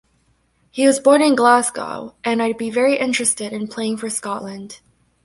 [0.71, 4.79] He was born in Glasgow and I'd be very interested in playing for Scotland.